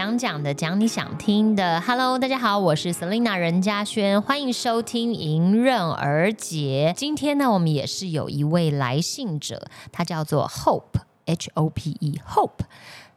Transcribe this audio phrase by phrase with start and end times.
[0.00, 1.78] 你想讲的，讲你想听的。
[1.82, 6.94] Hello，大家好，我是 Selina 任嘉轩，欢迎收听《迎刃而解》。
[6.98, 12.64] 今天呢，我们也是有一位来信者，他叫做 Hope，H O P E，Hope。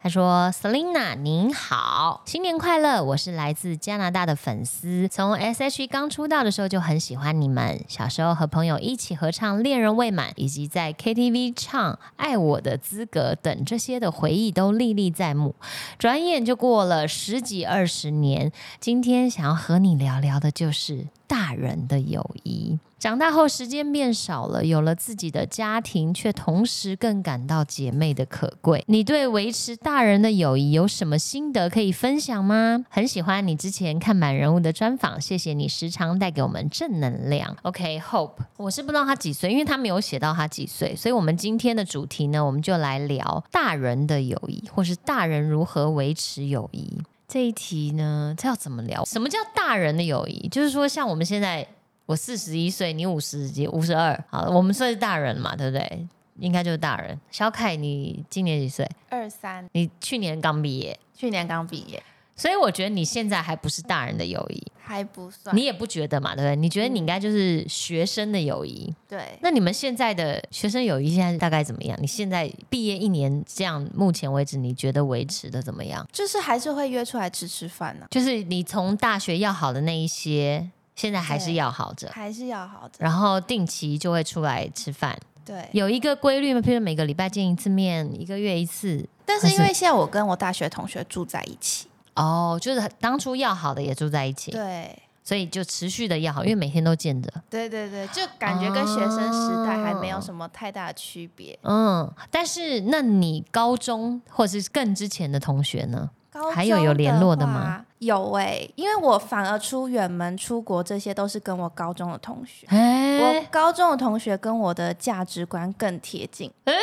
[0.03, 3.01] 他说：“Selina，您好，新年快乐！
[3.01, 7.81] 我是来自加拿大的粉丝，从 S.H.E 刚出道的时候就很喜欢你们。
[7.87, 15.55] 小时候和朋友一起合唱《恋人未满》，以及在 KTV 唱《爱我的资格》等这些的回忆都历历在目。
[15.97, 18.51] 转眼就过了十几二十年，
[18.81, 28.81] 今天想要和你聊聊的就是大人的友谊。”长大后，时间变少了，有了自己的家庭，却同时更感到姐妹的可贵。
[28.87, 32.85] 你对维持大人的友谊有什么心得可以分享吗？
[32.89, 37.53] 很喜欢你之前看满人物的专访，谢谢你时常带给我们正能量。
[37.63, 46.89] OK，Hope，我是不知道他几岁，因为他没有写到他几岁，所以我们今天的主题呢，我们就来聊大人的友谊，或是大人如何维持友谊
[47.27, 48.33] 这一题呢？
[48.37, 49.03] 这要怎么聊？
[49.05, 50.47] 什么叫大人的友谊？
[50.49, 51.67] 就是说，像我们现在。
[52.05, 56.05] 我四十一岁，你五十几，五十二，好，我们算是大人嘛，对不对？
[56.37, 57.17] 应该就是大人。
[57.31, 58.85] 小凯，你今年几岁？
[59.07, 59.65] 二三。
[59.71, 60.99] 你去年刚毕业？
[61.15, 62.03] 去年刚毕业，
[62.43, 65.55] 所以我觉得你现在还不是大人的友谊，还不算。
[65.55, 66.57] 你也不觉得嘛，对不对？
[66.57, 68.93] 你觉得你应该就是学生的友谊。
[69.07, 69.39] 对。
[69.41, 71.97] 那你们现在的学生友谊现在大概怎么样？
[72.01, 76.05] 你现在毕业一年，这样目前为止，你觉得维持的怎么样？
[76.11, 78.05] 就是还是会约出来吃吃饭呢。
[78.11, 80.69] 就是你从大学要好的那一些。
[80.95, 85.17] 现在还是要好着，还是要好着，然后定期就会出来吃饭。
[85.43, 86.59] 对，有一个规律吗？
[86.61, 89.03] 譬如每个礼拜见一次面，一个月一次。
[89.25, 97.31] 但是因为现在我跟我大学同学住在一起，哦，就是当初要好的也住在一起，对，所以就持续的要好，因为每天都见着。
[97.49, 101.57] 对对对，就感觉跟学生时代还没有什么太大的区别。
[101.63, 106.09] 嗯，但是那你高中或者是更之前的同学呢？
[106.53, 107.85] 还有有联络的吗？
[108.05, 112.67] 有哎，因为我反而出远门出国，这些都是跟我高中的同学。
[112.69, 116.51] 我高中的同学跟我的价值观更贴近。
[116.65, 116.73] 哎，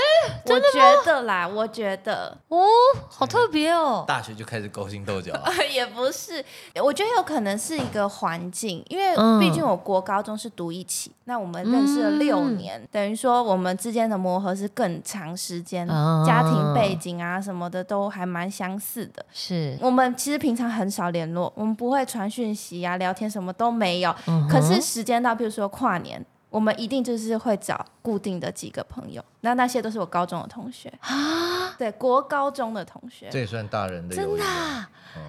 [0.46, 2.64] 我觉得啦，我觉得哦，
[3.08, 4.04] 好特别哦。
[4.06, 5.32] 大学就开始勾心斗角？
[5.72, 6.42] 也不是，
[6.82, 15.86] 我觉得有可能是一个环境，因为毕竟我国高中是读一起，那我们认识了六年，等于说我们之间的磨合是更长时间，
[16.26, 19.24] 家庭背景啊什么的都还蛮相似的。
[19.32, 21.09] 是我们其实平常很少。
[21.10, 24.14] 联络我们不会传讯息啊，聊天什么都没有。
[24.48, 29.24] 可是时间到，比如说跨年，我们一定就是会找固定的几个朋友。
[29.42, 34.44] 那那些都是我高中的同学啊，对，国高中的同学，这也算大人的真的。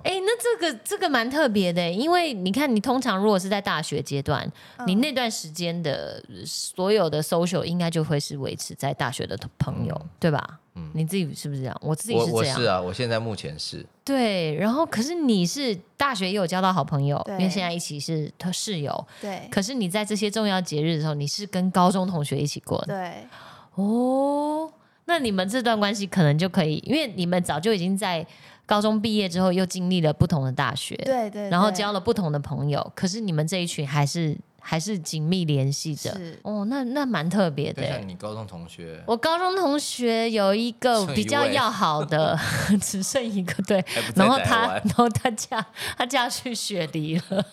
[0.03, 4.47] 哎，那这个这个蛮特别的，因为你看，你通常如果是在大学阶段，
[4.85, 10.59] 你那段时间的所有的 social 应该就会是维持在大学的朋友，对吧？
[10.75, 11.77] 嗯，你自己是不是这样？
[11.81, 12.33] 我自己是这样。
[12.33, 13.85] 我是啊，我现在目前是。
[14.05, 19.07] 对，然后可是你是大学也有交到好朋友，因为现在一起是他室友。
[19.19, 19.47] 对。
[19.51, 22.95] 可是你在这些重要节日的时候，你是跟高中同学一起过的。
[22.95, 23.27] 对。
[23.75, 24.71] 哦，
[25.05, 28.25] 那你们这段关系可能就可以，因为你们早就已经在
[28.65, 30.95] 高中毕业之后又经历了不同的大学。
[31.03, 31.49] 对对。
[31.49, 34.37] 然后交了不同的朋友，可是你们这一群还是。
[34.61, 36.15] 还是紧密联系着。
[36.43, 37.85] 哦，那那蛮特别的。
[37.87, 42.39] 像你高中同学，我高中同学有一个比较要好的，
[42.81, 43.83] 只剩一个对，
[44.15, 45.65] 然后他，然后他嫁，
[45.97, 47.45] 他嫁去雪梨了。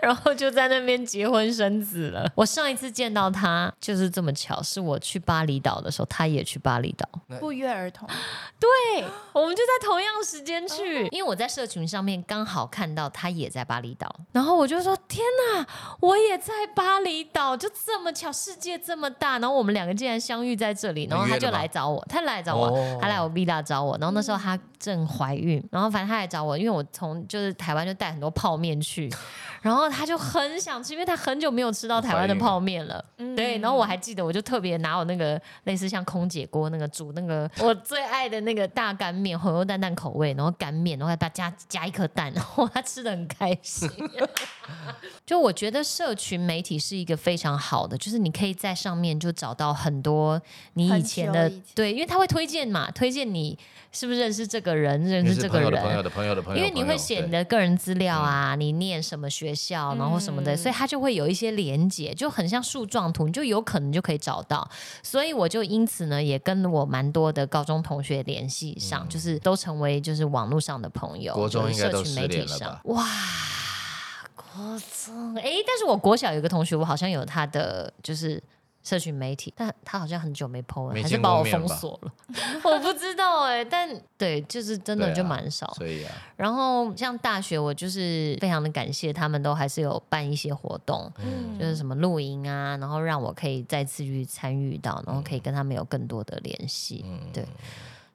[0.00, 2.30] 然后就在那边结婚生子了。
[2.34, 7.08] 我上一次见到他就是这么巧，是我去巴厘岛的时候，他也去巴厘岛，
[7.38, 8.08] 不约而同。
[8.58, 15.24] 对，我们就在同样时间去，因为我在社群上面刚好看到他也在巴厘岛，然后我就说：天
[15.54, 15.66] 哪，
[16.00, 29.12] 我也在巴厘岛，就这么巧，世界这么大，然后我们两个竟然相遇在这里，然后他就来找我，他来找我，他来我 villa 找我，然后那时候他正怀孕，然后反正他来找我，因为我从就是台湾就带很多泡面去。
[29.60, 33.04] 然后他就很想吃，因为他很久没有吃到台湾的泡面了。
[33.36, 43.90] 对，然后我还记得，我就特别拿我那个类似像空姐锅那个煮那个我最爱的那个大干面，红油蛋蛋口味，然后干面，然后再加加一颗蛋，然后他吃的很开心。
[45.26, 50.40] 就我觉得社群媒体是一个非常好的，就是你可以在上面就找到很多
[50.74, 53.58] 你以前的对，因为他会推荐嘛，推荐你
[53.90, 59.47] 是不是认识这个人，认识这个人，朋友的朋友的朋友，因为你会写你的个人资料啊，你念什么学。
[59.48, 64.68] 学校，然后什么的，所以它就会有一些连接，就很像树状图，你就有可能就可以找到。
[65.02, 71.32] 所以我就因此呢，也跟我蛮多的高中同学联系上，就是都成为就是网络上的朋友。
[71.32, 73.06] 国中应该都媒体上，哇，
[74.34, 78.42] 国中哎，但是我国小有个同学，我好像有他的就是
[78.82, 82.12] 社群媒体，但他好像很久没 PO 了，还是把我封锁了，
[82.64, 85.66] 我不知道哎、但对，就是真的就蛮少。
[85.74, 91.58] 所以啊，然后像大学，我就是非常的感谢他们，都还是有办一些活动，嗯。
[91.58, 97.04] 就是什么露营啊，然后让我可以再次去参与到，然后可以跟他们有更多的联系。
[97.06, 97.44] 嗯，对。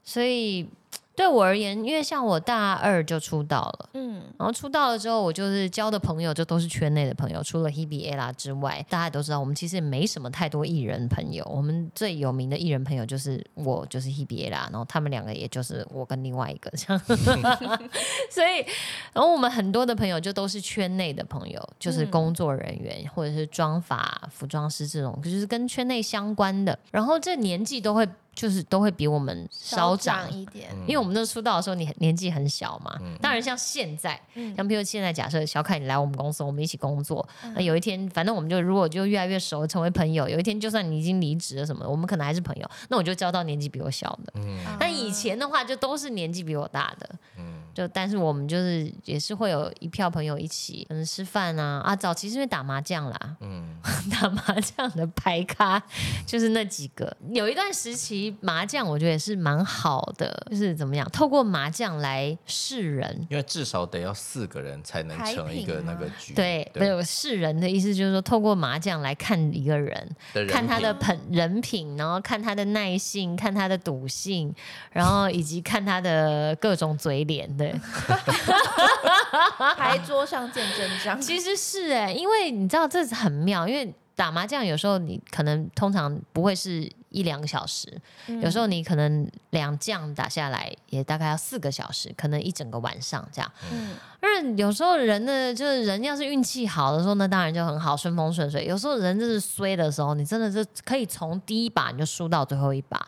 [0.03, 0.67] 所以
[1.15, 3.89] 对我而言，因为像我大二就出道了。
[3.93, 11.43] 嗯，然后出道了之后，我就是交的朋友就都是圈内的朋友，除了 Hebe Ella 之外，大家都知道我们其实也没什么太多艺人朋友。
[11.45, 17.01] 我们最有名的艺人朋友就是我，就是 Hebe Ella，然后他们两个也就是我跟另外一个这样。
[18.31, 18.65] 所以，
[19.13, 26.77] 然后我们很多的朋友就都是圈内的朋友，就是工作人员、或者是妆发、服装师这种，就是跟圈内相关的。
[26.91, 32.99] 然后这年纪都会就是都会比我们稍长长一点，嗯因为我们那出道的时候，你年纪很小嘛。
[33.21, 40.27] 当然，像现在，嗯像比如现在，假设小凯你来我们公司，我们一起工作，嗯那有一天，反正我们就如果就越来越熟，成为朋友。
[40.27, 42.69] 有一天，就算你已经离职了什么的，我们可能还是朋友。
[42.89, 44.33] 那我就交到年纪比我小的。
[44.35, 47.09] 嗯但以前的话，就都是年纪比我大的。
[47.37, 53.75] 嗯就但是我们就是也是会有一票朋友一起，可能吃饭啊啊，早期是因为打麻将啦，嗯，
[54.11, 55.81] 打麻将的牌咖
[56.25, 57.15] 就是那几个。
[57.31, 63.27] 有一段时期麻将我觉得也是蛮好的，就是怎么样，透过麻将来示人。
[63.29, 74.53] 因为至少得要四个人才能成一个那个局，对，没有示人的意思，就是说透过麻将来看一个人，的人看他的品本人品，然后看他的耐性，看他的赌性，
[74.91, 77.49] 然后以及看他的各种嘴脸。
[77.71, 77.79] 对，
[79.77, 81.19] 牌桌上见真章。
[81.21, 87.99] 其实是哎、因为你知道这是很妙，因为打麻将有时候你可能通常不会是一两个小时，
[88.41, 93.51] 有时候你可能两将打下来也大概要四个小时，可能一整个晚上这样。
[93.71, 98.65] 嗯，而有时候人呢，就是人要是运气好的时候，那当然就很好，顺风顺水。
[98.65, 103.03] 有时候人就是衰的时候，你真的是可以从第一把你就输到最后一把。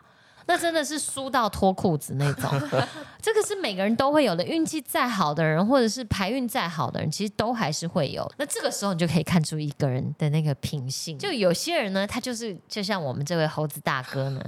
[0.48, 2.50] 那真的是输到脱裤子那种，
[3.22, 4.44] 这个是每个人都会有的。
[4.44, 8.32] 运气再好的人，或者是牌运再好的人，其实都还是会有。
[8.38, 11.18] 那这个时候你就可以看出一个人的那个品性。
[11.18, 14.42] 就有些人呢，他就是就像我们这位猴子大哥呢，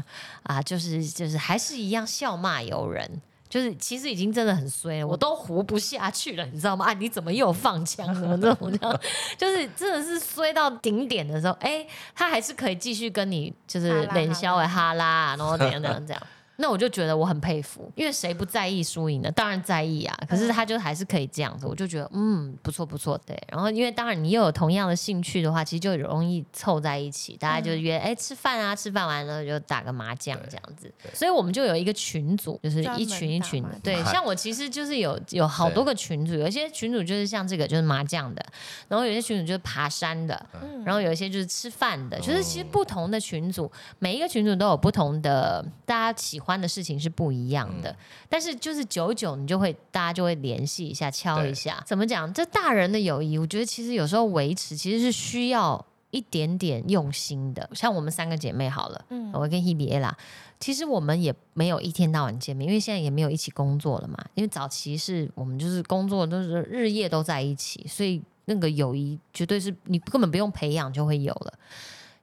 [0.43, 3.21] 啊，就是就是还是一样笑骂由人。
[3.49, 6.85] 就是其实已经真的很衰了，我都活不下去了，你知道吗？
[6.85, 8.05] 啊，你怎么又放枪？
[8.15, 8.99] 什么这种这样，
[9.37, 11.85] 就是真的是衰到顶点的时候，哎、
[12.15, 16.27] 他还是可以继续跟你就是冷笑哎哈拉，然后怎样怎样怎样。
[16.57, 19.31] 那我就觉得我很佩服，因为谁不在意输赢呢？
[19.31, 23.39] 当然在意啊，可是他就还是可以这样子，我就觉得嗯不错不错，对。
[23.49, 30.91] 然后因为当然你又有同样的兴趣的话，其实就容易凑在一起，大家就约哎、吃饭啊，吃饭完了就打个麻将这样子。
[31.13, 38.43] 所以我们就有一个群组，就是一群一群专门打麻将对，像我其实就是有有好多个群组，有一些群组就是像这个就是麻将的，
[38.87, 47.93] 然后有些群组就是爬山的，嗯然后有一些就是吃饭的，就是其实不同的群组，每一个群组都有不同的大家喜欢的事情是不一样的，
[48.29, 52.31] 但是就是久久你就会大家就会联系一下，敲一下，怎么讲？
[52.31, 55.83] 这大人的友谊，我觉得其实有时候维持其实是需要。
[56.09, 60.13] 一点点用心的，像我们三个姐妹好了，嗯我跟 Hebe Ella，
[60.57, 64.17] 其实我们也没有一天到晚见面，因为现在也没有一起工作了嘛。
[64.33, 71.53] 因为早期是我们就是工作都是日夜都在一起，所以那个友谊绝对是你根本不用培养就会有了。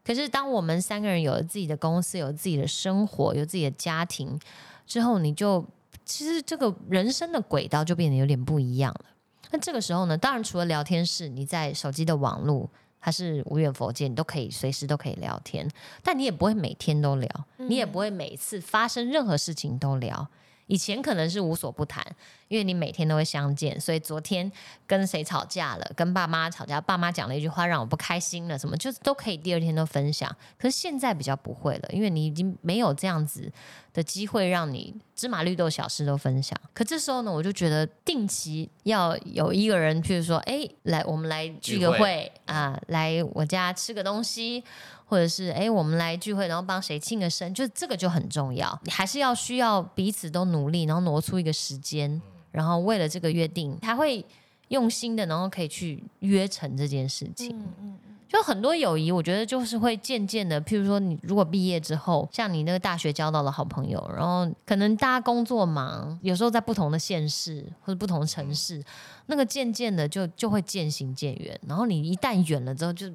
[0.05, 4.39] 可是当我们三个人有了自己的公司，有自己的生活，有自己的家庭
[4.87, 5.65] 之后，你就
[6.05, 9.05] 其实这个人生的轨道就变得有点不一样了。
[9.51, 12.71] 那这个时候呢，当然除了聊天室，你在手机的网络。
[13.07, 15.69] 它是无远佛界，你都可以随时都可以聊天，
[16.03, 20.27] 但你也不会每天都聊，你也不会每次发生任何事情都聊。
[20.67, 22.05] 以前可能是无所不谈，
[22.49, 24.51] 因为你每天都会相见，所以昨天
[24.87, 30.35] 跟谁吵架了，跟爸妈吵架，爸妈讲了一句话让我不开心了，什么就是都可以第二天都分享。
[30.59, 33.51] 可是现在比较不会了，因为你已经没有这样子
[33.93, 36.59] 的机会让你芝麻绿豆小事都分享。
[36.73, 44.65] 可这时候呢，我就觉得定期要有一个人，譬如说，哎，来我们来聚个会会啊，来我家吃个东西。
[45.05, 48.79] 或者是哎，我们来聚会，然后帮谁庆个生，就这个就很重要。
[48.85, 52.21] 你还是要需要彼此都努力，然后挪出一个时间，
[52.51, 54.25] 然后为了这个约定，才会
[54.69, 57.57] 用心的，然后可以去约成这件事情。
[57.59, 68.83] 嗯嗯就很多友谊，我觉得就是会渐渐的，譬如说你如果毕业之后，像你那个大学交到了好朋友，然后可能大家工作忙，有时候在不同的县市或者不同的城市，
[69.27, 71.57] 那个渐渐的就就会渐行渐远。
[71.69, 73.07] 然后你一旦远了之后就，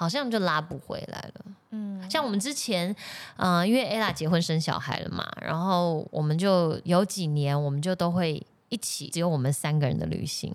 [0.00, 1.44] 好像就拉不回来了。
[1.72, 2.96] 嗯像我们之前，
[3.36, 10.50] 嗯、因为 ella 结婚生小孩了嘛，然后我们就有几年，我们就都会一起，只有我们三个人的旅行。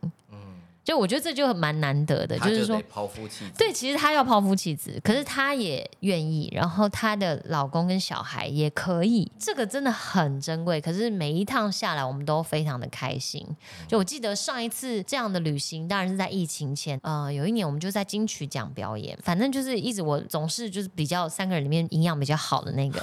[0.85, 3.51] 就我觉得这就蛮难得的，就是说抛夫弃子。
[3.57, 10.79] 对，其实她要抛夫弃子，可是她也愿意，然后她的老公跟小孩也可以，这个真的很珍贵。
[10.79, 13.43] 可是每一趟下来，我们都非常的开心。
[13.87, 16.99] 就我记得上一次这样的旅行，当然是在疫情前。
[17.01, 23.01] 呃，有一年我们就在金曲奖表演，反正就是一直我总是就是比较三个人里面营养比较好的那个，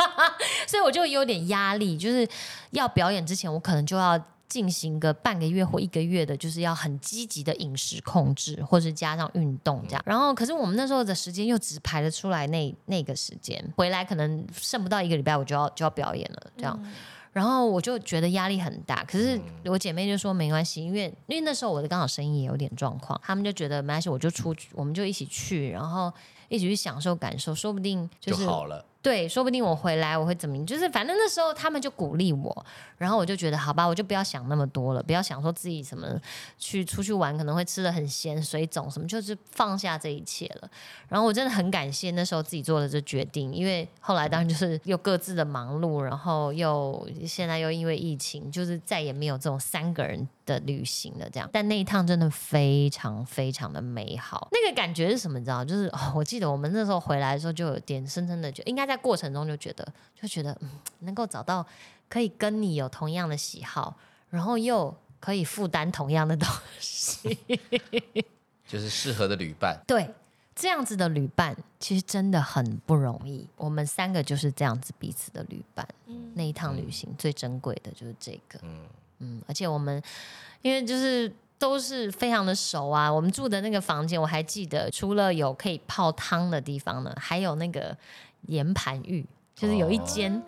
[0.66, 2.26] 所以我就有点压力，就是
[2.70, 4.18] 要表演之前，我可能就要。
[4.50, 10.02] 进行个半个月或一个月的，就是要很积极的饮食控制，或是加上运动这样。
[10.04, 16.78] 然后，可是我们那时候的时间又只排得出来那那个时间，回来可能剩不到一个礼拜，我就要就要表演了这样。
[17.32, 19.04] 然后我就觉得压力很大。
[19.04, 26.12] 可是我姐妹就说没关系，因为因为那时候我的刚好生意也有点状况，他们就觉得没关系，我就出去，我们就一起去，然后
[26.48, 28.84] 一起去享受感受，说不定就是好了。
[29.02, 30.64] 对，说不定我回来我会怎么？
[30.66, 32.66] 就是反正那时候他们就鼓励我，
[32.98, 36.06] 然后我就觉得好吧，我就不要想那么多了，不要想说自己什么
[36.58, 40.70] 去出去玩可能会吃的很咸、水肿什么，就是放下这一切了。
[41.08, 50.28] 然后我真的很感谢那时候自己做的这决定，因为后来当然就是又各自的忙碌，然后又现在又因为疫情，就是再也没有这种三个人。
[50.50, 54.48] 的旅行的这样，但那一趟真的非常非常的美好。
[54.50, 55.38] 那个感觉是什么？
[55.38, 55.64] 你知道？
[55.64, 59.86] 就是我记得我们那时候回来的时候，就有点深深的，就应该在过程中就觉得，
[60.20, 61.64] 就觉得嗯，能够找到
[62.08, 63.96] 可以跟你有同样的喜好，
[64.30, 66.48] 然后又可以负担同样的东
[66.80, 67.38] 西，
[68.66, 69.80] 就是适合的旅伴。
[69.86, 70.10] 对，
[70.54, 73.46] 这样子的旅伴其实真的很不容易。
[73.56, 75.86] 我们三个就是这样子彼此的旅伴。
[76.06, 78.58] 嗯，那一趟旅行最珍贵的就是这个。
[78.62, 78.86] 嗯。
[79.20, 80.02] 嗯，而且我们
[80.62, 87.96] 因为就是都是非常的熟啊，我们住的那个房间我还记得，除了有可以泡汤的地方呢，还有那个
[88.48, 89.24] 岩盘浴，
[89.54, 90.42] 就是有一间。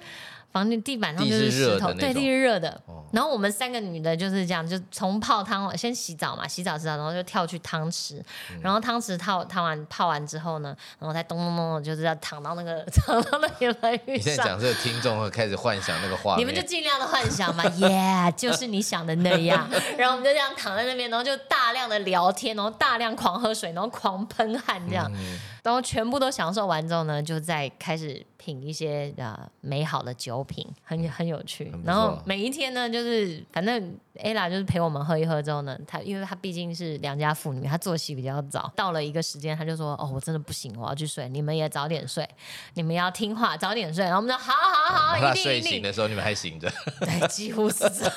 [0.52, 2.80] 房间地板上就是石头，对，地是热的。
[3.10, 8.22] 然后我们三个女的就是这样，就从泡汤先洗澡嘛，洗澡洗澡，然后就跳去汤池，
[8.60, 19.68] 然后汤池泡汤完泡完之后呢，然后再咚咚咚，就是要躺到那个 躺到那个浴你现在讲这个听众会开始幻想那个画面，你们就尽量的幻想嘛， 耶，就是你想的那样。
[19.98, 25.10] 然后我们就这样躺在那边，然后就大量的聊天，然后大量狂喝水，然后狂喷汗这样。
[25.62, 31.72] 然后全部都享受完之后呢，就再开始品一些呃美好的酒品，很很有趣。
[31.84, 42.28] 然后每一天呢，就是反正 ella 就是陪我们喝一喝之后呢，她因为她毕竟是良家妇女，她作息比较早，到了一个时间，她就说：“哦，我真的不行，我要去睡，你们也早点睡，
[42.74, 48.12] 你们要听话，早点睡。”然后我们说：“好好好，一定一定。”睡醒的时候你们还醒着，对，几乎是这样。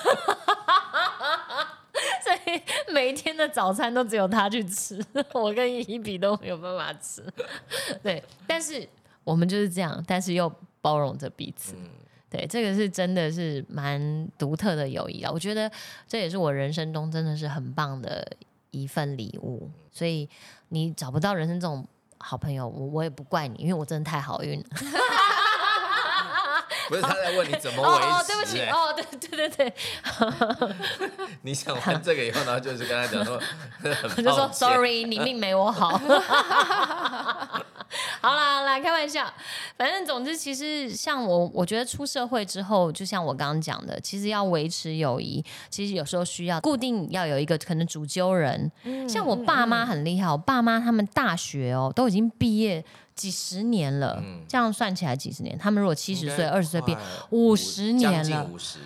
[2.93, 7.23] 每一天的早餐都只有他去吃， 我跟伊比都没有办法吃。
[8.03, 8.87] 对，但是
[9.23, 11.75] 我们就是这样，但是又包容着彼此。
[12.29, 15.31] 对，这个是真的是蛮独特的友谊啊！
[15.31, 15.71] 我觉得
[16.07, 18.25] 这也是我人生中真的是很棒的
[18.71, 19.69] 一份礼物。
[19.91, 20.27] 所以
[20.69, 21.87] 你找不到人生这种
[22.17, 24.65] 好朋友，我我也不怪你，因为我真的太好运了。
[26.87, 28.05] 不是他在问你怎么维持？
[28.05, 29.73] 哦，对不起，哦，对对对对。
[31.41, 33.39] 你想完这个以后，然后就是跟他讲说，
[34.17, 35.99] 我就说 sorry，你命没我好。
[38.19, 39.31] 好啦，来开玩笑。
[39.77, 48.71] 反正总之，其实像我，我觉得出社会之后，就像我刚刚讲的，其实要维持友谊，其实有时候需要固定要有一个可能主揪人。
[49.07, 52.83] 像我爸妈很厉害，我爸妈他们大学哦都已经毕业。
[53.15, 55.57] 几十年了，这样算起来几十年。
[55.57, 56.97] 他们如果七十岁、二十岁毕业，
[57.29, 58.79] 五十年了，五十，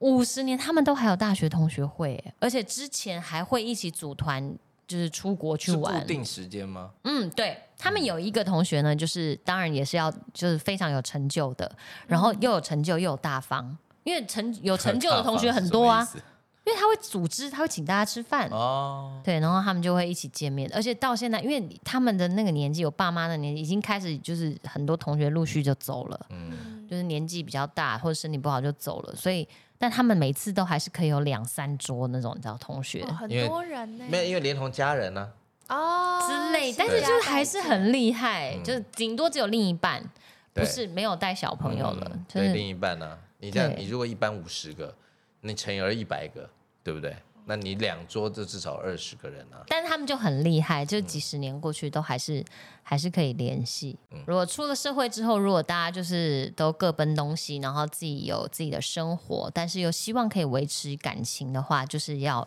[0.00, 4.54] 五十年，他们都还有大学同学会，而且之前还会一起组团，
[4.88, 6.00] 就是出国去玩。
[6.00, 6.90] 固定时间吗？
[7.04, 11.70] 嗯，对他们有一个同学呢，就是当然也是要，就是非常有成就的，
[12.06, 16.06] 然后又有成就又有大方，因为成有成就的同学很多啊。
[16.62, 18.48] 因为他会组织，他会请大家吃饭。
[18.50, 29.48] 哦，对，然后他们就会一起见面，而且到现在，因为他们的那个年纪，有爸妈的年纪，已经开始就是很多同学陆续就走了，嗯，就是年纪比较大或者身体不好就走了，所以，
[29.78, 33.04] 但他们每次都还是可以有两三桌那种，你知道，同学。
[33.06, 35.32] 很多人呢，没有，因为连同家人呢，
[35.68, 40.04] 哦之类，但是就是还是很厉害，就是顶多只有另一半，
[40.52, 44.94] 不是没有带小朋友了，对，另一半呢，你这样，你如果一般五十个。
[45.40, 46.48] 你乘以二一百个，
[46.82, 47.16] 对不对？
[47.46, 49.64] 那你两桌就至少二十个人啊。
[49.66, 52.44] 但是他们就很厉害，就几十年过去都还是
[52.82, 53.98] 还是可以联系。
[54.26, 62.46] 如果出了社会之后，如果大家就是都各奔东西，然后自己有自己的生活，但是又希望可以维持感情的话，就是要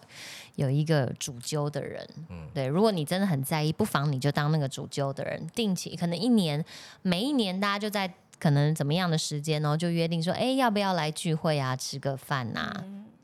[0.56, 2.08] 有一个主揪的人。
[2.30, 2.68] 嗯，对。
[2.68, 6.64] 如果你真的很在意，不妨你就当那个主揪的人，定期可能一年
[7.02, 8.14] 每一年大家就在。
[8.40, 9.78] 可能怎么样的时间然后？
[9.78, 12.72] 就约定说，哎，要不要来聚会啊，吃个饭呐？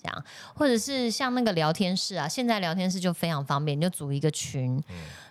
[0.02, 0.26] 这样，
[0.56, 4.82] 或者是像那个聊天室啊，现在聊天室就非常方便，你就组一个群，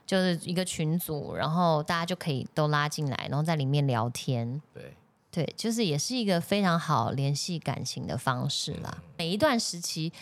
[0.07, 4.61] 就是一个群组，然后大家就可以都拉进来，然后在里面聊天。
[4.75, 4.95] 对
[5.31, 8.99] 对，就是也是一个非常好联系感情的方式啦。
[9.17, 10.13] 每一段时期。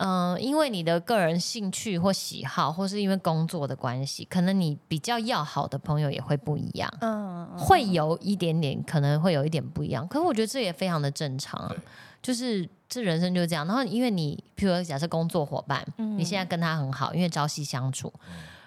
[0.00, 6.92] 嗯，因为你的个人兴趣或喜好，或是因为工作的关系，可能你比较要好的朋友也会不一样。
[7.00, 10.06] 嗯，会有一点点，可能会有一点不一样。
[10.06, 11.74] 可是我觉得这也非常的正常，啊
[12.22, 13.66] 就是这人生就是这样。
[13.66, 15.86] 然后因为你，譬如假设工作伙伴，
[16.16, 18.12] 你现在跟他很好，因为朝夕相处，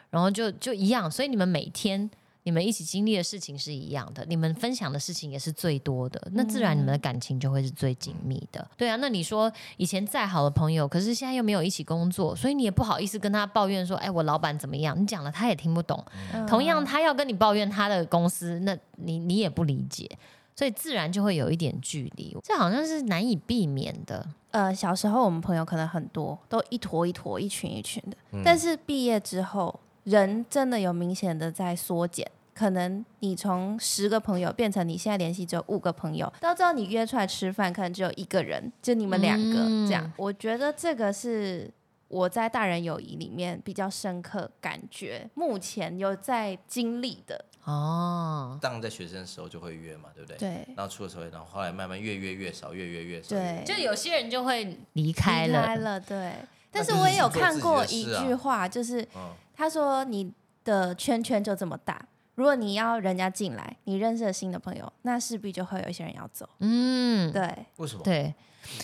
[0.10, 2.10] 然后就就一样，所以你们每天。
[2.44, 8.68] 你们一起经历的事情是一样的，你们分享的事情也是最多的，那自然你们的感情就会是最紧密的。
[8.76, 16.04] 对啊，那你说以前再好的朋友，可是现在又没有一起工作，所以你也不好意思跟他抱怨说：“哎，我老板怎么样？”你讲了他也听不懂。
[16.48, 20.10] 同样，他要跟你抱怨他的公司，那你你也不理解，
[20.56, 22.36] 所以自然就会有一点距离。
[22.44, 24.28] 这好像是难以避免的。
[24.50, 29.80] 呃，小时候我们朋友可能很多，都一坨一坨、一群一群的，但是毕业之后。
[30.04, 40.12] 人真的有明显的在缩减，可能你从十个朋友变成你现在联系只有五个朋友，到最后你约出来吃饭可能只有一个人，就你们两个这样。
[40.18, 41.72] 我觉得这个是
[42.08, 48.58] 我在大人友谊里面比较深刻感觉，目前有在经历的哦。
[48.62, 50.38] 当在学生的时候就会约嘛，对不对？
[50.38, 50.50] 对。
[50.76, 53.30] 然后出了社会，然后后来慢慢越约越少，越约越少。
[53.30, 53.64] 对。
[53.66, 55.62] 就有些人就会离开了。
[55.62, 56.34] 离开了，对。
[56.72, 59.08] 但是我也有看过一句话，就是。
[59.54, 62.04] 他说：“你的圈圈就这么大，
[62.42, 66.50] 如果你要人家进来，你认识了新的朋友，那势必就会有一些人要走。
[66.58, 68.02] 嗯，对，为什么？
[68.04, 68.34] 对，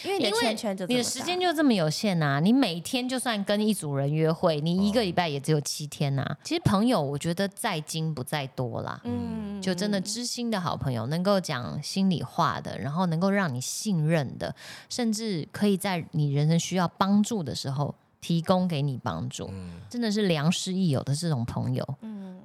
[0.06, 2.40] 因为你的圈圈就你的时间就这么有限呐。
[2.40, 6.24] 你每天就算跟一组人约会，你一个礼拜也只有七天呐。
[6.44, 9.02] 其实朋友，我觉得在精不在多啦。
[9.06, 14.54] 嗯，就真的知心的好朋友，能够讲心里话的，然后能够让你信任的，
[14.88, 19.50] 甚至可以在你人生需要帮助的时候。”提供给你帮助，
[19.90, 21.88] 真的是良师益友的这种朋友，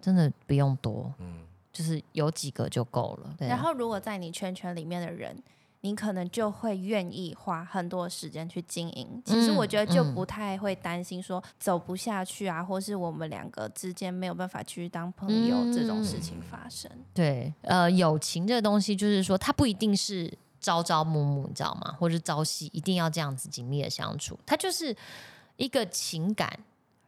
[0.01, 1.13] 真的不用多，
[1.73, 3.35] 就是有几个就够了。
[3.39, 5.37] 然后，如果在你圈圈里面的人，
[5.81, 9.23] 你可能就会愿意花很多时间去经营。
[9.25, 16.89] 其实，我觉得就不太会担心说走不下去啊，或是我们两个之间没有办法继续当朋友这种事情发生。
[17.15, 21.97] 对，呃，友情这个东西，就是说它不一定是朝朝暮暮，你知道吗？
[21.99, 24.95] 或者朝夕一定要这样子紧密的相处，它就是。
[25.63, 26.59] 一个情感，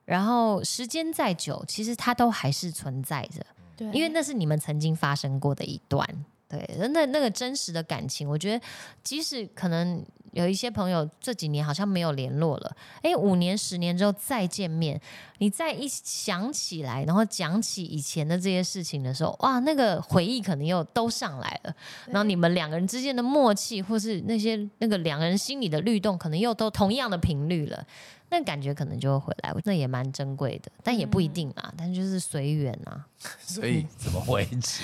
[0.04, 3.44] 然后时间再久，其实它都还是存在着。
[3.76, 6.08] 对，因为那是你们曾经发生过的一段。
[6.56, 8.64] 对，那那个真实的感情，我觉得
[9.02, 15.00] 即使可能有一些朋友这几年好像没有联络了，哎，五年、十年之后再见面，
[15.38, 21.74] 你再一想起来，然后讲起以前的这些事情的时候，哇，那个回忆可能又都上来了。
[22.06, 27.86] 然后你们两个人之间的默契，或是那些那个两个人心里的律动，可能又都同样的频率了。
[28.30, 31.72] 那感觉可能就会回来，那也蛮珍贵的，但也不一定啊。
[31.76, 33.06] 但就是随缘啊。
[33.38, 34.82] 所以怎么维持？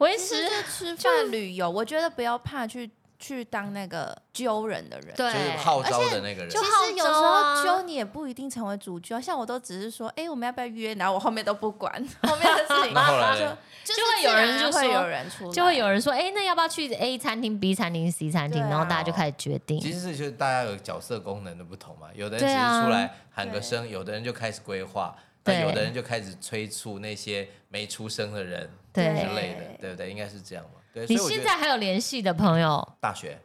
[0.00, 2.90] 维持吃 饭、旅游，我觉得不要怕去。
[3.22, 6.48] 去当那个揪人的人，对，就是号召的那个人。
[6.48, 6.64] 其实
[6.96, 10.94] 有时候揪你也不一定成为主角，像我都只是说，哎，我们要不要约？
[10.94, 12.92] 然后我后面都不管后面的事情。
[12.96, 18.58] 那后来就就会有人就会有人出，就会有人说，哎，那要不要去 A 餐厅、B 餐厅、C 餐厅？
[18.70, 19.78] 然后大家就开始决定。
[19.78, 30.10] 其实是就是大家有角色功能的不同嘛，有的人只是出来喊个声，有的人就开始规划，对，有的人就开始催促那些没出生的人之类的，对不对？
[30.10, 30.80] 应该是这样嘛。
[30.92, 32.86] 对你现在还有联系的朋友？
[33.00, 33.40] 大学，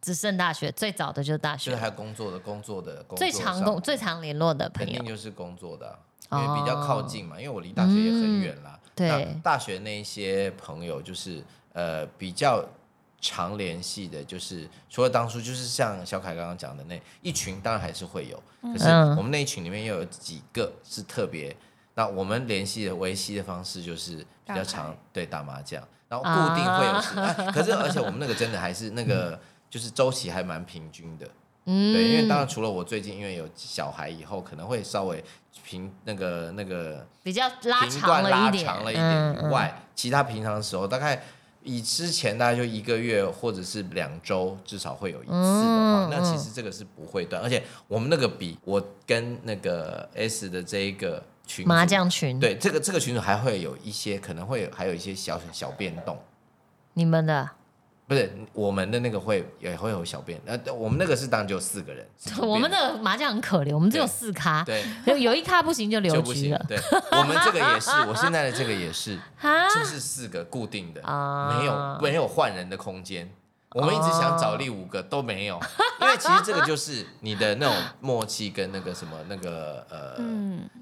[0.00, 1.70] 只剩大学，最早的就是大学。
[1.70, 5.98] 就是还有工作的，工作的工，最常工、最常联络的朋友，肯定就是工作的，
[6.32, 7.38] 因为比较靠近嘛。
[7.38, 8.80] 因为我离大学也很远啦。
[8.94, 12.66] 对，大学那些朋友就是呃比较
[13.26, 18.40] 常联系的，就是除了当初就是像小凯刚刚讲的那一群，当然还是会有。
[18.72, 21.56] 可是我们那一群里面又有几个是特别，
[21.94, 25.82] 那我们联系的维系的方式就是比较常对打麻将。
[26.08, 29.36] 然后固定会有时，可是而且我们那个真的还是那个
[29.68, 31.28] 就是周期还蛮平均的，
[31.64, 35.22] 嗯，对，因为当然除了我最近因为有小孩以后可能会稍微
[35.64, 38.22] 平那个那个比较拉长
[38.84, 41.20] 了一点以外，其他平常的时候大概
[41.66, 51.22] 以之前大概就一个月或者是两周至少会有一次的话，那其实这个是不会断，而且我们那个比我跟那个 S 的这一个。
[51.64, 56.18] 麻将群对这个这个群主还会有一些可能会还有一些小小变动，
[56.94, 57.48] 你们的
[58.08, 62.06] 不是我们的那个会也会有小便，呃，我们那个是当然就四个人，
[62.40, 64.84] 我们的麻将很可怜，我们只有四咖，对，
[65.20, 66.78] 有一咖不行就留局了，对，
[67.10, 69.18] 我们这个也是，我现在的这个也是，
[69.74, 73.28] 就是四个固定的，没有没有换人的空间。
[73.74, 75.60] 我们一直想找另五个都没有，
[76.00, 80.16] 因为其实这个就是你的那种默契跟那个什么那个呃，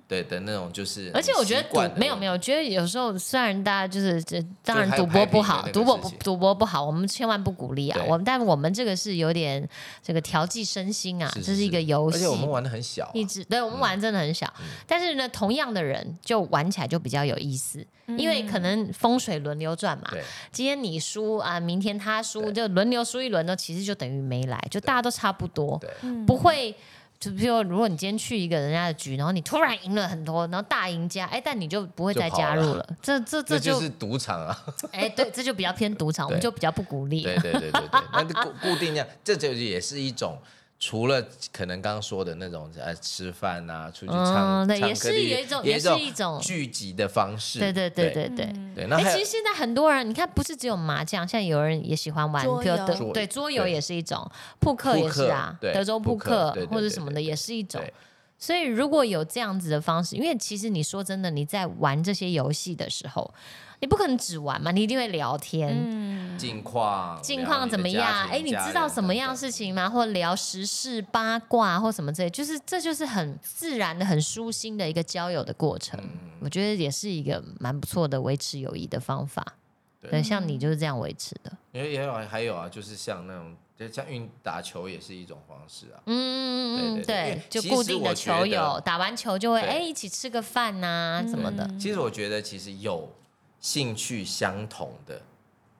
[0.06, 1.10] 对的那种就是。
[1.12, 8.00] 而且我觉得赌没有没有，觉得有时候虽然大家就是这当然赌博不好，赌博不赌博不好，我们千万不鼓励啊。
[8.06, 9.66] 我们但我们这个是有点
[10.02, 14.52] 这个调剂身心啊，这是一个游戏，而且我们玩的很小，一直对我们玩真的很小。
[14.86, 17.84] 但是呢，同样的人就玩起来就比较有意思，
[18.16, 20.10] 因为可能风水轮流转嘛。
[20.50, 22.84] 今天你输啊，明天他输，就轮。
[22.90, 25.80] 流输一轮呢，其实就等于没来，就大家都差不多，
[26.26, 26.72] 不会
[27.18, 40.38] 就比如如果你今天去一个人家的局，然后你突然赢了很多，然后大赢家，哎，但你就不会再加入了，这这这就是赌场啊， 哎，对，这就比较偏赌场，我们就比较不鼓励，对对对对对，那固固定这样，这就也是一种。
[40.78, 47.58] 除了可能刚刚说的那种呃吃饭啊，出去唱唱歌，也是有一种，也是一种聚集的方式。
[47.58, 48.86] 对对对对对对。
[48.86, 57.82] 那其实现在很多人，你看不是只有麻将，现在有人也喜欢玩桌游，对桌游也是一种，扑克也是啊，德州扑克或者什么的也是一种。
[58.36, 63.32] 所以如果有这样子的方式，因为其实你说真的，你在玩这些游戏的时候。
[63.84, 68.26] 你不可能只玩嘛，你一定会聊天，嗯近况，近况怎么样？
[68.30, 69.90] 哎，你知道什么样事情吗？
[69.90, 76.00] 或聊时事八卦或什么之类，就是这就是很自然的、很舒心的一个交友的过程。
[76.40, 79.44] 我觉得也是一个蛮不错的维持友谊的方法。
[80.00, 81.52] 对，像你就是这样维持的。
[81.72, 86.00] 也也有还有啊，就是像那种，就像运打球也是一种方式啊。
[86.06, 91.68] 嗯嗯嗯，对，就固定的球友，打完球就会哎一起吃个饭呐什么的。
[91.78, 93.06] 其实我觉得其实有。
[93.64, 95.18] 兴趣相同的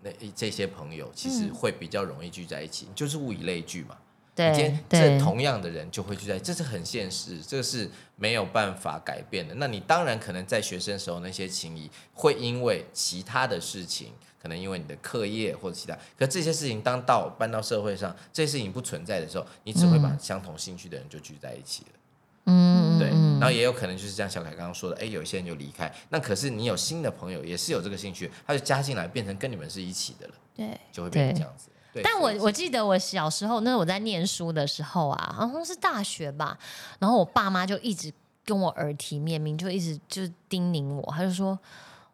[0.01, 3.95] 那这些朋友，其实会比较容易聚在一起，就是物以类聚嘛。
[4.35, 9.55] 对，这同样的人就会聚在，这是很现实，这是没有办法改变的。
[9.57, 21.91] 那你当然可能在学生时候那些情谊，会因为其他的事情，可能因为你的课业或者其他，可这些事情当到搬到社会上，这些事情不存在的时候，你只会把相同兴趣的人就聚在一起了。
[21.93, 22.04] 嗯，
[22.45, 23.09] 对，
[23.41, 31.69] 然后也有可能就是像小凯刚刚说的，哎，有一些人就离开，那可是你有新的朋友，也是有这个兴趣，他就加进来，变成跟你们是一起的了，对，就会变成这样子。
[32.03, 36.59] 但我我记得我小时候，那我在念书的时候啊，好像是大学吧，
[36.99, 38.13] 然后我爸妈就一直
[38.45, 41.59] 跟我耳提面命，就一直就叮咛我，他就说，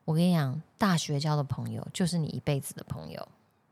[0.04, 3.28] 我跟你讲，大学交的朋友就是你一辈子的朋友。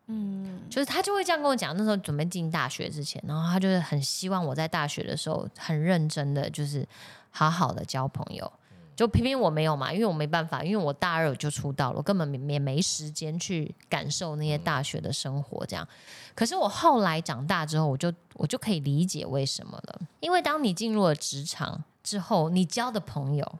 [0.09, 1.77] 嗯，就是他就会这样跟我讲。
[1.77, 6.87] 那时候准备进大学之前，然后他就是很希望我在大学的时候很认真的，就是
[7.31, 8.51] 好好的交朋友。
[8.97, 15.65] 就偏偏我没有嘛，因为我没办法，因为我大二就出道了，我根本也没时间去感受那些大学的生活。
[15.67, 15.87] 这样，
[16.35, 20.01] 可是我后来长大之后，我就我就可以理解为什么了。
[20.19, 23.59] 因为当你进入了职场之后，你交的朋友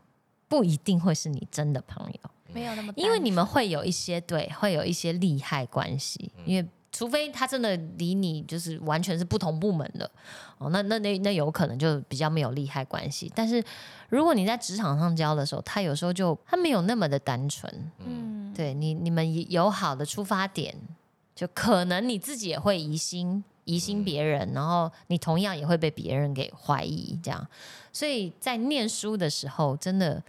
[0.49, 2.31] 不一定会是你真的朋友。
[2.59, 6.31] 没有那么，因为你们会有一些对，会有一些利害关系。
[6.45, 10.11] 因为除非他真的离你就是完全是不同部门的
[10.59, 13.31] 哦，那那那那有可能就比较没有利害关系。
[13.35, 13.63] 但是
[14.09, 17.73] 如果你在职场上交的时候，他有时候就他没有那么的单纯。
[17.99, 20.75] 嗯，对你你们有好的出发点，
[21.35, 27.47] 就可能你自己也会疑心疑心别人，然后你同样也会被别人给怀疑这样。
[27.93, 30.23] 所以在念书的时候，真的。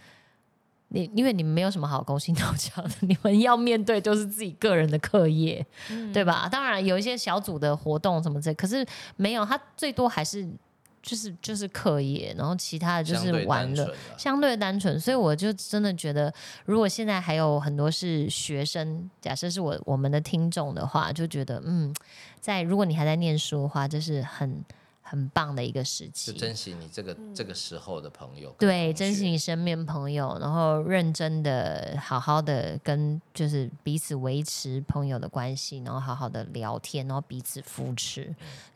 [0.89, 5.65] 你因为你们没有什么好勾心斗角的， 你们要面对就是自己个人的课业，
[6.11, 6.49] 对吧？
[6.51, 10.47] 当然有一些小组的活动什么这，可是没有，他最多还是
[11.01, 14.99] 就是就是课业，然后其他的就是玩乐，相对单纯。
[14.99, 16.33] 所以我就真的觉得，
[16.65, 21.93] 如果现在还有很多是学生，假设是我我们的听众的话，就觉得嗯，
[22.41, 24.63] 在如果你还在念书的话，就是很。
[25.09, 38.21] 很棒的一个时期，就珍惜你这个这个时候的朋友，对，珍惜你身边朋友，然后认真的、好好的跟就是彼此维持朋友的关系，然后好好的聊天，然后彼此扶持，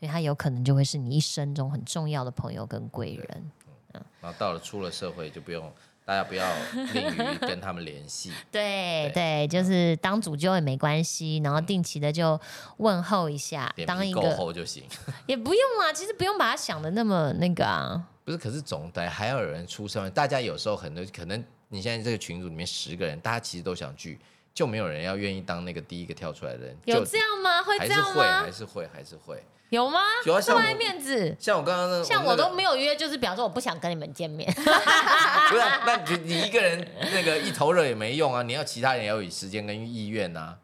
[0.00, 3.50] 为他有可能就会是你一生中很重要的朋友跟贵人。
[3.94, 5.72] 嗯，然后到了出了社会就不用。
[6.04, 6.46] 大家不要
[6.92, 8.30] 吝于跟他们联系。
[8.52, 12.38] 对对，就是当主揪也没关系，然后定期的就
[12.76, 14.84] 问候一下，当一个够就行。
[15.26, 18.02] 也不用啊，其实不用把它想的那么那个啊。
[18.24, 20.10] 不是，可是总得还要有人出声。
[20.10, 24.18] 大家有时候很多可能，你现在这个群组里面十个人，大家其实都想聚，
[24.54, 26.76] 就没有人要愿意当那个第一个跳出来的人。
[26.84, 27.62] 有这样吗？
[27.62, 28.42] 会这样吗？
[28.44, 29.44] 还是会，还是会。
[29.70, 30.00] 有吗？
[30.24, 31.34] 有啊，这么爱面子。
[31.40, 34.48] 像我刚刚那，像我都没有约，就是比方说我不想跟你们见面。
[34.54, 38.42] 不是，那你你一个人那个一头热也没用啊！
[38.42, 40.56] 你要其他人要有时间跟意愿呐，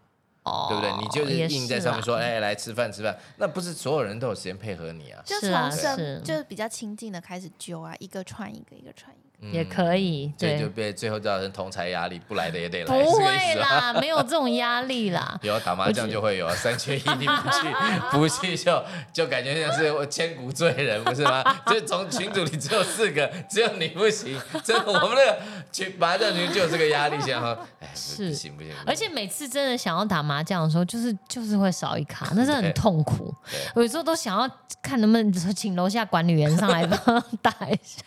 [0.44, 0.92] 哦，对不对？
[1.02, 5.20] 你就是硬在上面说，哎，来吃饭吃饭，那不是所有人都有时间配合你啊？
[5.26, 9.29] 就从生就是比较亲近的开始揪啊，一个串一个，一个串一个。
[9.52, 15.38] 也可以，对，就被最后造成同财压力，不来的也得来，不会啦，没有这种压力啦。
[15.42, 17.74] 有打麻将就会有三缺一，你不去，
[18.12, 21.42] 不去就就感觉像是我千古罪人，不是吗？
[21.66, 25.38] 就从群组里只有四个，只有你不行，真的，我们那个
[25.72, 28.72] 群麻将群就有这个压力，想说，哎，是不行不行。
[28.86, 33.34] 而且每次真的想要打麻将的时候，就是就是会少一卡，那是很痛苦。
[33.74, 34.48] 有时候都想要
[34.82, 38.04] 看能不能请楼下管理员上来帮打一下。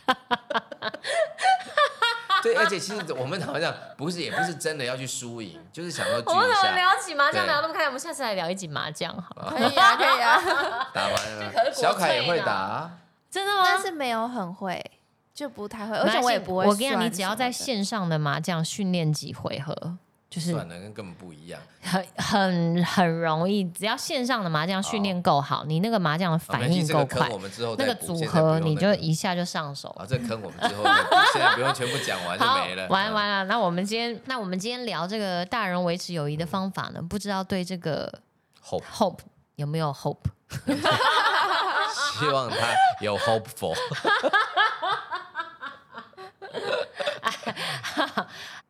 [2.43, 6.33] 对，而且其实 我们好像不是，也不是真的要去输赢，就是想要聚一下。
[6.33, 9.49] 我们聊起麻将聊那么开，我们下次来聊一集麻将好。
[9.49, 10.41] 可以啊，可以啊。
[10.93, 12.91] 打完了，小凯也会打，
[13.31, 13.63] 真的吗？
[13.63, 14.83] 但是没有很会，
[15.33, 16.65] 就不太会，而且我也不会。
[16.65, 19.97] 我跟你讲，你只要在线上的麻将训练几回合。
[20.33, 27.29] 就是算了，跟根本不一样，很很很容易，只要线上的麻将训练够好，你那个麻将的反应够快，
[27.77, 29.89] 那个组合你就一下就上手。
[29.89, 30.83] 啊，这坑我们之后
[31.31, 32.87] 现在不用全部讲完就没了。
[32.87, 37.01] 完完了，那我们今天那我们今天聊这个大人维持友谊的方法呢？
[37.07, 38.11] 不知道对这个
[38.65, 39.19] hope hope
[39.57, 40.17] 有没有 hope？
[42.17, 42.55] 希望他
[43.01, 43.75] 有 hopeful。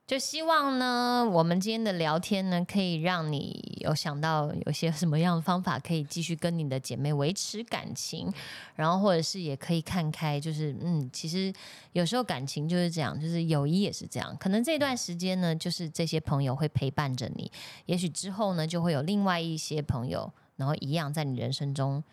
[0.05, 8.31] 就希望呢，我们今天的聊天呢，可以让你有想到有些什么样的方法可以继续跟你的姐妹维持感情，
[8.75, 11.51] 然后或者是也可以看开，就是嗯，其实
[11.93, 14.35] 有时候感情就是这样，就是友谊也是这样。
[14.37, 17.49] 可能这段时间呢，就是这些朋友会陪伴着你，
[17.85, 22.03] 也许之后呢，就会有另外一些朋友，然后一样在你人生中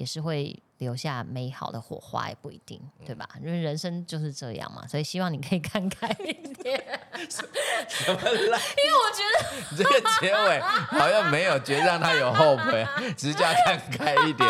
[0.00, 0.60] 也是会。
[0.80, 3.28] 留下美好的火花也不一定，对吧？
[3.44, 6.82] 因为人生就是这样嘛，所以希望你可以看开一点。
[7.28, 8.58] 什么啦？
[8.78, 14.48] 因为我觉得你这个结尾好像没有觉得让他有 hope，只是叫看开一点。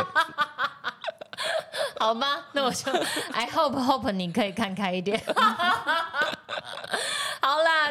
[1.99, 2.93] 好吧，那我就
[3.33, 5.21] I hope hope 你可以看开一点。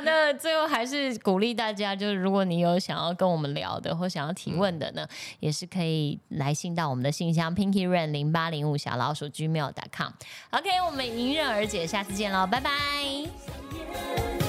[0.03, 5.07] 那最后还是鼓励大家，就是如果你有想要跟我们聊的或想要提问的呢，
[5.39, 10.11] 也是可以来信到我们的信箱，PINKY RAN 零八零五小老鼠 gmail.com。
[10.51, 14.48] OK，我们迎刃而解，下次见喽，拜拜。